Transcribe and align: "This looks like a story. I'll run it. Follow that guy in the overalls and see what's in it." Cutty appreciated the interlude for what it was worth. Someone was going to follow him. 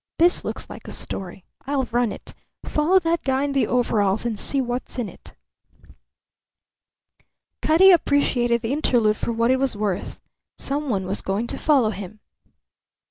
"This 0.17 0.43
looks 0.43 0.67
like 0.67 0.87
a 0.87 0.91
story. 0.91 1.45
I'll 1.67 1.83
run 1.83 2.11
it. 2.11 2.33
Follow 2.65 2.97
that 2.97 3.21
guy 3.23 3.43
in 3.43 3.51
the 3.51 3.67
overalls 3.67 4.25
and 4.25 4.39
see 4.39 4.59
what's 4.59 4.97
in 4.97 5.07
it." 5.07 5.35
Cutty 7.61 7.91
appreciated 7.91 8.63
the 8.63 8.73
interlude 8.73 9.15
for 9.17 9.31
what 9.31 9.51
it 9.51 9.59
was 9.59 9.75
worth. 9.75 10.19
Someone 10.57 11.05
was 11.05 11.21
going 11.21 11.45
to 11.45 11.57
follow 11.59 11.91
him. 11.91 12.19